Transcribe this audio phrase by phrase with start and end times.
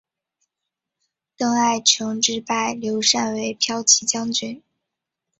[1.37, 4.63] 邓艾承制拜刘禅为骠骑将军。